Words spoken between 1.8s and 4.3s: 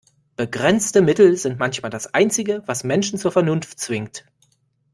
das Einzige, was Menschen zur Vernunft zwingt.